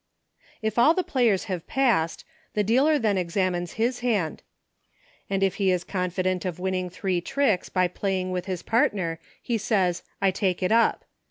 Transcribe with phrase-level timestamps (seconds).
[0.63, 4.41] If all the players have passed, the dealer then examines his hand,
[5.29, 9.59] and if he is confident of winning three tricks by playing with his partner, he
[9.59, 11.05] says," I take it up."